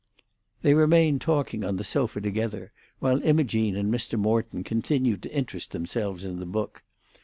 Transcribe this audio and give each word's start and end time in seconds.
They 0.63 0.73
remained 0.73 1.21
talking 1.21 1.63
on 1.63 1.75
the 1.75 1.83
sofa 1.83 2.21
together, 2.21 2.71
while 2.97 3.21
Imogene 3.21 3.75
and 3.75 3.93
Mr. 3.93 4.17
Morton 4.17 4.63
continued 4.63 5.21
to 5.21 5.31
interest 5.31 5.73
themselves 5.73 6.25
in 6.25 6.39
the 6.39 6.45
book. 6.47 6.81